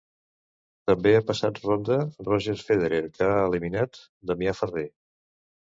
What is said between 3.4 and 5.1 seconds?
eliminat Damià Ferrer.